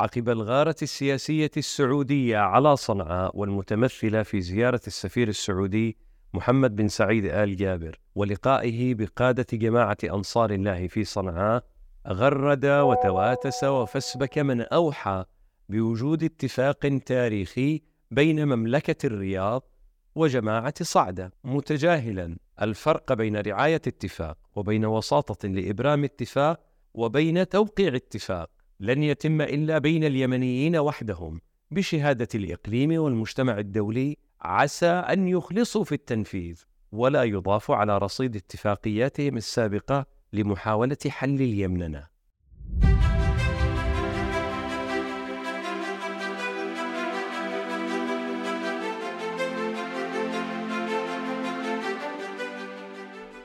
عقب 0.00 0.28
الغارة 0.28 0.76
السياسية 0.82 1.50
السعودية 1.56 2.38
على 2.38 2.76
صنعاء 2.76 3.38
والمتمثلة 3.38 4.22
في 4.22 4.40
زيارة 4.40 4.80
السفير 4.86 5.28
السعودي 5.28 5.96
محمد 6.34 6.76
بن 6.76 6.88
سعيد 6.88 7.24
آل 7.24 7.56
جابر 7.56 8.00
ولقائه 8.14 8.94
بقادة 8.94 9.46
جماعة 9.52 9.96
أنصار 10.04 10.50
الله 10.50 10.88
في 10.88 11.04
صنعاء 11.04 11.64
غرد 12.08 12.66
وتواتس 12.66 13.64
وفسبك 13.64 14.38
من 14.38 14.60
أوحى 14.60 15.24
بوجود 15.68 16.24
اتفاق 16.24 16.98
تاريخي 17.06 17.82
بين 18.10 18.48
مملكة 18.48 19.06
الرياض 19.06 19.62
وجماعة 20.14 20.74
صعدة. 20.82 21.32
متجاهلا 21.44 22.36
الفرق 22.62 23.12
بين 23.12 23.36
رعاية 23.36 23.82
اتفاق 23.86 24.38
وبين 24.56 24.86
وساطة 24.86 25.48
لإبرام 25.48 26.04
اتفاق 26.04 26.60
وبين 26.94 27.48
توقيع 27.48 27.94
اتفاق. 27.94 28.55
لن 28.80 29.02
يتم 29.02 29.40
إلا 29.40 29.78
بين 29.78 30.04
اليمنيين 30.04 30.76
وحدهم 30.76 31.40
بشهادة 31.70 32.28
الإقليم 32.34 33.02
والمجتمع 33.02 33.58
الدولي 33.58 34.16
عسى 34.40 34.86
أن 34.86 35.28
يخلصوا 35.28 35.84
في 35.84 35.92
التنفيذ 35.92 36.62
ولا 36.92 37.22
يضاف 37.22 37.70
على 37.70 37.98
رصيد 37.98 38.36
اتفاقياتهم 38.36 39.36
السابقة 39.36 40.06
لمحاولة 40.32 40.96
حل 41.08 41.34
اليمننة 41.34 42.06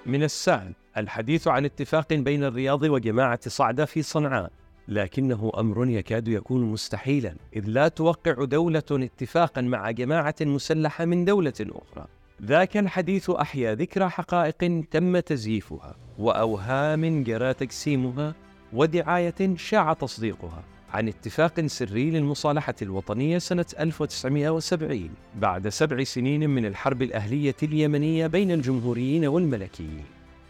من 0.06 0.24
السهل 0.24 0.74
الحديث 0.98 1.48
عن 1.48 1.66
اتفاق 1.66 2.14
بين 2.14 2.44
الرياض 2.44 2.84
وجماعة 2.84 3.40
صعدة 3.48 3.86
في 3.86 4.02
صنعاء. 4.02 4.61
لكنه 4.92 5.52
أمر 5.58 5.88
يكاد 5.88 6.28
يكون 6.28 6.64
مستحيلا 6.64 7.36
إذ 7.56 7.64
لا 7.68 7.88
توقع 7.88 8.44
دولة 8.44 8.84
اتفاقا 8.92 9.62
مع 9.62 9.92
جماعة 9.92 10.36
مسلحة 10.42 11.06
من 11.06 11.26
دولة 11.26 11.54
أخرى. 11.62 12.08
ذاك 12.44 12.78
الحديث 12.78 13.30
أحيا 13.30 13.76
ذكرى 13.76 14.10
حقائق 14.10 14.84
تم 14.92 15.20
تزييفها 15.20 15.96
واوهام 16.20 17.24
جرى 17.24 17.54
تجسيمها 17.54 18.36
ودعاية 18.74 19.56
شاع 19.56 19.94
تصديقها 19.94 20.64
عن 20.94 21.08
اتفاق 21.08 21.66
سري 21.66 22.12
للمصالحة 22.12 22.76
الوطنية 22.82 23.38
سنة 23.38 23.66
1970 23.80 25.10
بعد 25.36 25.70
سبع 25.70 26.04
سنين 26.04 26.50
من 26.50 26.66
الحرب 26.66 27.02
الأهلية 27.02 27.56
اليمنية 27.64 28.28
بين 28.28 28.52
الجمهوريين 28.52 29.26
والملكيين. 29.26 30.06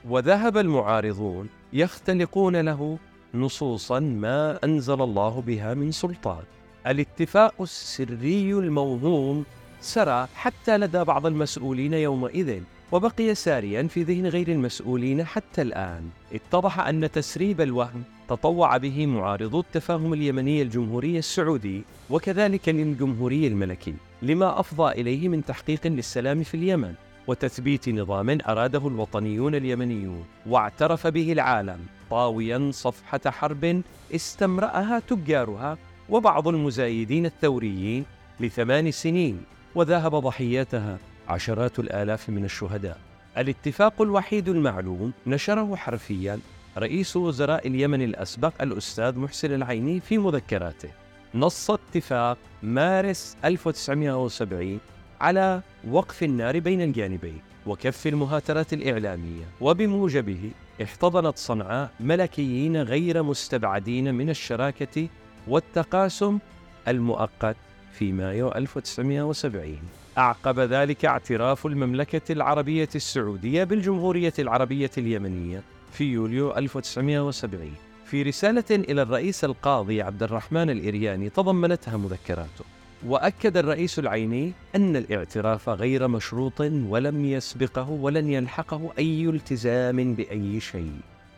وذهب 0.10 0.58
المعارضون 0.58 1.50
يختلقون 1.74 2.56
له 2.56 2.98
نصوصا 3.34 4.00
ما 4.00 4.60
أنزل 4.64 5.02
الله 5.02 5.44
بها 5.48 5.74
من 5.74 5.92
سلطان. 5.92 6.44
الاتفاق 6.88 7.62
السري 7.62 8.54
الموهوم 8.54 9.46
سرى 9.82 10.28
حتى 10.36 10.78
لدى 10.78 11.04
بعض 11.04 11.26
المسؤولين 11.26 11.94
يومئذ 11.94 12.62
وبقي 12.92 13.36
ساريا 13.36 13.84
في 13.84 14.04
ذهن 14.04 14.28
غير 14.28 14.48
المسؤولين 14.48 15.24
حتى 15.24 15.62
الآن. 15.62 16.10
اتضح 16.34 16.80
أن 16.80 17.12
تسريب 17.12 17.62
الوهم 17.62 18.04
تطوع 18.30 18.78
به 18.78 19.06
معارضو 19.06 19.60
التفاهم 19.60 20.14
اليمني 20.14 20.62
الجمهوري 20.62 21.18
السعودي 21.18 21.84
وكذلك 22.10 22.70
للجمهوري 22.70 23.48
الملكي 23.48 23.94
لما 24.22 24.60
أفضى 24.60 24.92
إليه 25.02 25.30
من 25.30 25.46
تحقيق 25.46 25.88
للسلام 25.88 26.44
في 26.44 26.58
اليمن 26.58 26.94
وتثبيت 27.28 27.90
نظام 27.90 28.38
أراده 28.48 28.88
الوطنيون 28.88 29.56
اليمنيون 29.56 30.26
واعترف 30.46 31.08
به 31.08 31.32
العالم. 31.32 31.80
طاويا 32.12 32.72
صفحة 32.74 33.22
حرب 33.26 33.82
استمرأها 34.16 35.00
تجارها 35.00 35.78
وبعض 36.10 36.48
المزايدين 36.48 37.26
الثوريين 37.26 38.06
لثمان 38.40 38.92
سنين 38.92 39.44
وذهب 39.76 40.16
ضحياتها 40.16 40.98
عشرات 41.28 41.80
الآلاف 41.80 42.30
من 42.30 42.46
الشهداء. 42.46 42.98
الاتفاق 43.38 44.02
الوحيد 44.02 44.50
المعلوم 44.50 45.14
نشره 45.28 45.76
حرفيا 45.76 46.40
رئيس 46.78 47.16
وزراء 47.18 47.68
اليمن 47.68 48.02
الأسبق 48.02 48.54
الأستاذ 48.62 49.18
محسن 49.20 49.54
العيني 49.54 50.00
في 50.00 50.18
مذكراته. 50.18 50.90
نص 51.36 51.72
اتفاق 51.72 52.38
مارس 52.64 53.38
1970 53.46 54.80
على 55.22 55.62
وقف 55.90 56.24
النار 56.24 56.60
بين 56.60 56.82
الجانبين 56.82 57.42
وكف 57.66 58.08
المهاترات 58.08 58.74
الإعلامية. 58.74 59.46
وبموجبه 59.62 60.52
احتضنت 60.84 61.38
صنعاء 61.38 61.92
ملكيين 62.00 62.78
غير 62.78 63.24
مستبعدين 63.24 64.16
من 64.16 64.30
الشراكة 64.30 65.08
والتقاسم 65.48 66.40
المؤقت 66.88 67.56
في 67.94 68.12
مايو 68.12 68.52
1970 68.52 69.78
أعقب 70.18 70.60
ذلك 70.60 71.06
اعتراف 71.06 71.66
المملكة 71.66 72.32
العربية 72.32 72.90
السعودية 72.96 73.64
بالجمهورية 73.64 74.34
العربية 74.40 74.92
اليمنية 74.98 75.64
في 75.92 76.04
يوليو 76.04 76.58
1970 76.58 77.72
في 78.06 78.24
رسالة 78.24 78.64
إلى 78.72 79.02
الرئيس 79.02 79.44
القاضي 79.44 80.02
عبد 80.02 80.24
الرحمن 80.24 80.70
الإرياني 80.70 81.30
تضمنتها 81.30 81.98
مذكراته. 81.98 82.66
وأكد 83.08 83.58
الرئيس 83.58 84.00
العيني 84.00 84.54
أن 84.76 84.96
الاعتراف 84.96 85.70
غير 85.70 86.08
مشروط 86.08 86.62
ولم 86.62 87.26
يسبقه 87.26 87.90
ولن 87.90 88.30
يلحقه 88.30 88.92
أي 89.00 89.30
التزام 89.30 90.14
بأي 90.14 90.60
شيء. 90.60 90.92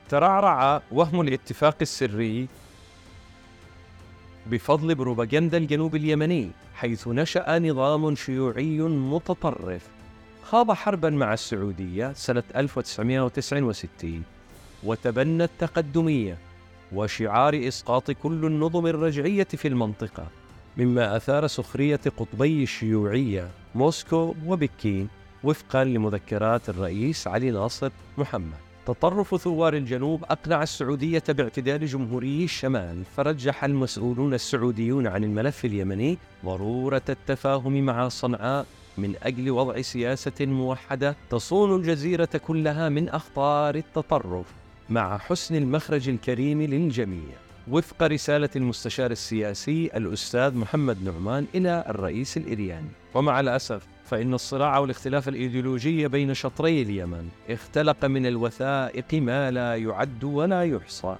ترعرع 0.09 0.81
وهم 0.91 1.21
الاتفاق 1.21 1.77
السري 1.81 2.47
بفضل 4.47 4.95
بروباغندا 4.95 5.57
الجنوب 5.57 5.95
اليمني 5.95 6.51
حيث 6.75 7.07
نشأ 7.07 7.59
نظام 7.59 8.15
شيوعي 8.15 8.79
متطرف. 8.81 9.87
خاض 10.43 10.71
حربا 10.71 11.09
مع 11.09 11.33
السعودية 11.33 12.13
سنة 12.13 12.43
1969 12.55 14.23
وتبنى 14.83 15.43
التقدمية 15.43 16.37
وشعار 16.93 17.67
إسقاط 17.67 18.11
كل 18.11 18.45
النظم 18.45 18.87
الرجعية 18.87 19.43
في 19.43 19.67
المنطقة. 19.67 20.42
مما 20.77 21.15
أثار 21.15 21.47
سخرية 21.47 21.99
قطبي 22.17 22.63
الشيوعية 22.63 23.49
موسكو 23.75 24.35
وبكين 24.45 25.07
وفقا 25.43 25.83
لمذكرات 25.83 26.69
الرئيس 26.69 27.27
علي 27.27 27.51
ناصر 27.51 27.91
محمد. 28.17 28.57
تطرف 28.85 29.35
ثوار 29.35 29.73
الجنوب 29.73 30.23
أقنع 30.23 30.63
السعودية 30.63 31.23
باعتدال 31.29 31.85
جمهوري 31.85 32.43
الشمال 32.43 33.03
فرجح 33.15 33.63
المسؤولون 33.63 34.33
السعوديون 34.33 35.07
عن 35.07 35.23
الملف 35.23 35.65
اليمني 35.65 36.17
ضرورة 36.45 37.01
التفاهم 37.09 37.85
مع 37.85 38.07
صنعاء 38.07 38.65
من 38.97 39.15
أجل 39.23 39.51
وضع 39.51 39.81
سياسة 39.81 40.45
موحدة 40.45 41.15
تصون 41.29 41.75
الجزيرة 41.75 42.29
كلها 42.47 42.89
من 42.89 43.09
أخطار 43.09 43.75
التطرف 43.75 44.45
مع 44.89 45.17
حسن 45.17 45.55
المخرج 45.55 46.09
الكريم 46.09 46.61
للجميع. 46.61 47.42
وفق 47.67 48.03
رسالة 48.03 48.49
المستشار 48.55 49.11
السياسي 49.11 49.89
الأستاذ 49.95 50.55
محمد 50.55 51.03
نعمان 51.03 51.45
إلى 51.55 51.85
الرئيس 51.89 52.37
الإرياني 52.37 52.89
ومع 53.13 53.39
الأسف 53.39 53.87
فإن 54.05 54.33
الصراع 54.33 54.77
والاختلاف 54.77 55.27
الإيديولوجي 55.27 56.07
بين 56.07 56.33
شطري 56.33 56.81
اليمن 56.81 57.29
اختلق 57.49 58.05
من 58.05 58.25
الوثائق 58.25 59.13
ما 59.13 59.51
لا 59.51 59.75
يعد 59.75 60.23
ولا 60.23 60.63
يحصى. 60.63 61.15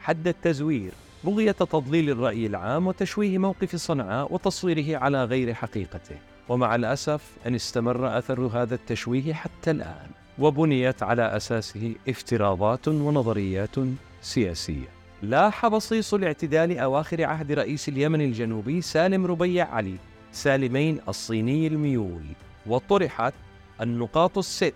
حد 0.00 0.28
التزوير 0.28 0.92
بغية 1.24 1.52
تضليل 1.52 2.10
الرأي 2.10 2.46
العام 2.46 2.86
وتشويه 2.86 3.38
موقف 3.38 3.76
صنعاء 3.76 4.34
وتصويره 4.34 4.98
على 4.98 5.24
غير 5.24 5.54
حقيقته. 5.54 6.16
ومع 6.48 6.74
الأسف 6.74 7.30
أن 7.46 7.54
استمر 7.54 8.18
أثر 8.18 8.40
هذا 8.40 8.74
التشويه 8.74 9.32
حتى 9.32 9.70
الآن. 9.70 10.10
وبنيت 10.38 11.02
على 11.02 11.36
أساسه 11.36 11.94
افتراضات 12.08 12.88
ونظريات 12.88 13.76
سياسية. 14.22 14.97
لاح 15.22 15.66
بصيص 15.66 16.14
الاعتدال 16.14 16.78
أواخر 16.78 17.24
عهد 17.24 17.52
رئيس 17.52 17.88
اليمن 17.88 18.20
الجنوبي 18.20 18.80
سالم 18.80 19.26
ربيع 19.26 19.68
علي 19.68 19.96
سالمين 20.32 21.00
الصيني 21.08 21.66
الميول. 21.66 22.22
وطرحت 22.66 23.34
النقاط 23.80 24.38
الست 24.38 24.74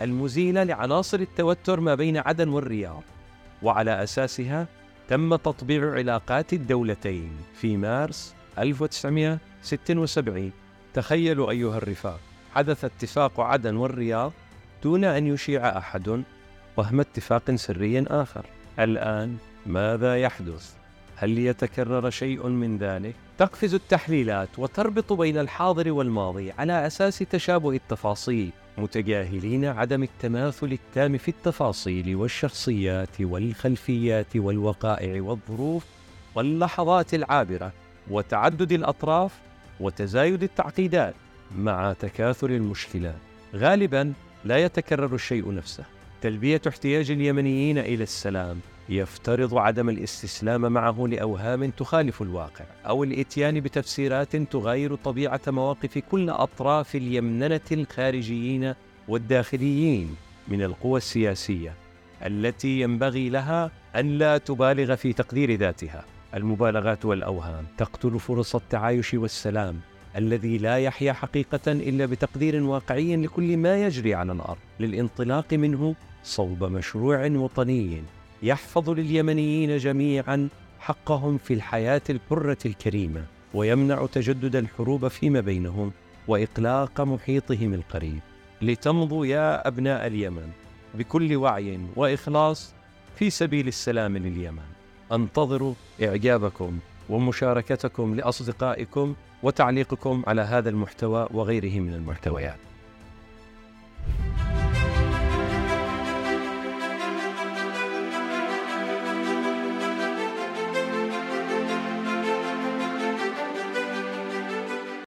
المزيلة 0.00 0.64
لعناصر 0.64 1.20
التوتر 1.20 1.80
ما 1.80 1.94
بين 1.94 2.16
عدن 2.16 2.48
والرياض 2.48 3.02
وعلى 3.62 4.02
أساسها 4.02 4.66
تم 5.08 5.36
تطبيع 5.36 5.92
علاقات 5.92 6.52
الدولتين 6.52 7.32
في 7.54 7.76
مارس 7.76 8.34
1976 8.58 10.52
تخيلوا 10.94 11.50
أيها 11.50 11.78
الرفاق 11.78 12.20
حدث 12.54 12.84
اتفاق 12.84 13.40
عدن 13.40 13.76
والرياض 13.76 14.32
دون 14.82 15.04
أن 15.04 15.26
يشيع 15.26 15.78
أحد 15.78 16.24
وهم 16.76 17.00
اتفاق 17.00 17.54
سري 17.54 18.02
آخر. 18.02 18.46
الآن 18.78 19.36
ماذا 19.66 20.16
يحدث؟ 20.16 20.74
هل 21.16 21.38
يتكرر 21.38 22.10
شيء 22.10 22.46
من 22.46 22.78
ذلك؟ 22.78 23.14
تقفز 23.38 23.74
التحليلات 23.74 24.48
وتربط 24.58 25.12
بين 25.12 25.38
الحاضر 25.38 25.92
والماضي 25.92 26.52
على 26.52 26.86
أساس 26.86 27.18
تشابه 27.18 27.70
التفاصيل، 27.70 28.50
متجاهلين 28.78 29.64
عدم 29.64 30.02
التماثل 30.02 30.72
التام 30.72 31.18
في 31.18 31.28
التفاصيل 31.28 32.16
والشخصيات 32.16 33.20
والخلفيات 33.20 34.36
والوقائع 34.36 35.22
والظروف 35.22 35.84
واللحظات 36.34 37.14
العابرة 37.14 37.72
وتعدد 38.10 38.72
الأطراف 38.72 39.32
وتزايد 39.80 40.42
التعقيدات 40.42 41.14
مع 41.56 41.92
تكاثر 41.92 42.50
المشكلات 42.50 43.18
غالبا 43.54 44.12
لا 44.44 44.56
يتكرر 44.56 45.14
الشيء 45.14 45.54
نفسه 45.54 45.84
تلبية 46.22 46.60
احتياج 46.68 47.10
اليمنيين 47.10 47.78
إلى 47.78 48.02
السلام 48.02 48.60
يفترض 48.88 49.54
عدم 49.54 49.88
الاستسلام 49.88 50.72
معه 50.72 51.06
لأوهام 51.08 51.70
تخالف 51.70 52.22
الواقع 52.22 52.64
أو 52.86 53.04
الإتيان 53.04 53.60
بتفسيرات 53.60 54.36
تغاير 54.36 54.94
طبيعة 54.94 55.40
مواقف 55.46 55.98
كل 55.98 56.30
أطراف 56.30 56.96
اليمننة 56.96 57.60
الخارجيين 57.72 58.74
والداخليين 59.08 60.16
من 60.48 60.62
القوى 60.62 60.96
السياسية 60.96 61.74
التي 62.26 62.80
ينبغي 62.80 63.28
لها 63.28 63.70
أن 63.96 64.18
لا 64.18 64.38
تبالغ 64.38 64.94
في 64.94 65.12
تقدير 65.12 65.58
ذاتها. 65.58 66.04
المبالغات 66.34 67.04
والأوهام 67.04 67.64
تقتل 67.78 68.20
فرص 68.20 68.54
التعايش 68.54 69.14
والسلام 69.14 69.80
الذي 70.16 70.58
لا 70.58 70.78
يحيا 70.78 71.12
حقيقة 71.12 71.72
إلا 71.72 72.06
بتقدير 72.06 72.62
واقعي 72.62 73.16
لكل 73.16 73.56
ما 73.56 73.82
يجري 73.82 74.14
على 74.14 74.32
الأرض. 74.32 74.58
للانطلاق 74.80 75.54
منه 75.54 75.94
صوب 76.24 76.64
مشروع 76.64 77.26
وطني 77.26 78.02
يحفظ 78.42 78.90
لليمنيين 78.90 79.76
جميعا 79.76 80.48
حقهم 80.80 81.38
في 81.38 81.54
الحياة 81.54 82.02
الحرة 82.10 82.58
الكريمة 82.66 83.24
ويمنع 83.54 84.06
تجدد 84.06 84.56
الحروب 84.56 85.08
فيما 85.08 85.40
بينهم 85.40 85.92
وإقلاق 86.28 87.00
محيطهم 87.00 87.74
القريب. 87.74 88.20
لتمضوا 88.62 89.26
يا 89.26 89.68
أبناء 89.68 90.06
اليمن 90.06 90.50
بكل 90.94 91.36
وعي 91.36 91.80
وإخلاص 91.96 92.74
في 93.18 93.30
سبيل 93.30 93.68
السلام 93.68 94.16
لليمن. 94.16 94.62
أنتظر 95.12 95.74
إعجابكم 96.02 96.78
ومشاركتكم 97.08 98.14
لأصدقائكم 98.14 99.14
وتعليقكم 99.42 100.22
على 100.26 100.42
هذا 100.42 100.68
المحتوى 100.68 101.28
وغيره 101.30 101.80
من 101.80 101.94
المحتويات. 101.94 102.58